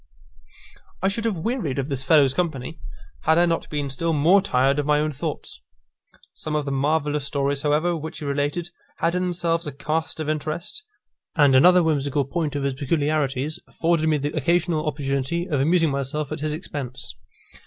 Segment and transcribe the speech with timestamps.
[1.03, 2.79] I should have wearied of this fellow's company,
[3.25, 5.61] had I not been still more tired of my own thoughts.
[6.33, 10.27] Some of the marvellous stories, however, which he related, had in themselves a cast of
[10.27, 10.83] interest,
[11.35, 16.31] and another whimsical point of his peculiarities afforded me the occasional opportunity of amusing myself
[16.31, 17.13] at his expense.